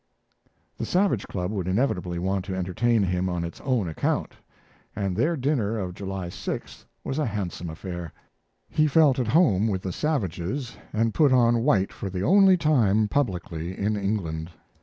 [0.79, 4.33] The Savage Club would inevitably want to entertain him on its own account,
[4.95, 8.11] and their dinner of July 6th was a handsome, affair.
[8.67, 13.09] He felt at home with the Savages, and put on white for the only time
[13.09, 14.49] publicly in England.